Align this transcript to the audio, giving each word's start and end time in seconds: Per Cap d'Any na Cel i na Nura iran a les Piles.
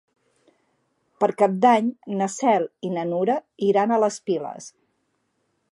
Per 1.23 1.29
Cap 1.41 1.59
d'Any 1.65 1.91
na 2.21 2.29
Cel 2.37 2.67
i 2.89 2.93
na 2.97 3.05
Nura 3.13 3.37
iran 3.69 3.93
a 3.93 4.01
les 4.05 4.21
Piles. 4.31 4.73